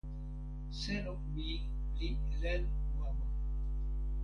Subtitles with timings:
[0.79, 1.49] selo mi
[1.97, 2.09] li
[2.41, 2.61] len
[2.97, 3.25] wawa.